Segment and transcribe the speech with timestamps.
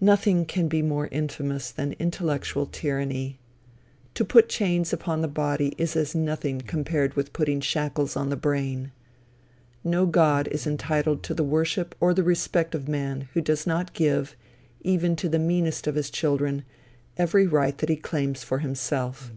[0.00, 3.40] Nothing can be more infamous than intellectual tyranny.
[4.14, 8.36] To put chains upon the body is as nothing compared with putting shackles on the
[8.36, 8.92] brain.
[9.82, 13.92] No god is entitled to the worship or the respect of man who does not
[13.92, 14.36] give,
[14.82, 16.62] even to the meanest of his children,
[17.16, 19.32] every right that he claims for himself.